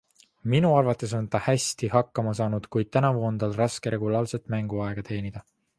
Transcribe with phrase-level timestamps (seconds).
[0.51, 5.51] Minu arvates on ta hästi hakkama saanud, kuid tänavu on tal raske regulaarselt mänguaega teenida.